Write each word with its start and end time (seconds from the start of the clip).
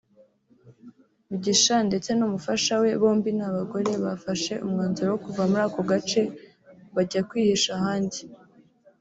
Mugisha 1.27 1.75
ndetse 1.87 2.09
n’umufasha 2.13 2.73
we 2.83 2.89
(bombi 3.01 3.29
ni 3.37 3.43
abagore) 3.49 3.91
bafashe 4.05 4.53
umwanzuro 4.65 5.09
wo 5.11 5.19
kuva 5.25 5.41
muri 5.49 5.61
ako 5.67 5.81
gace 5.91 6.21
bajya 6.95 7.21
kwihisha 7.29 7.69
ahandi 7.79 8.19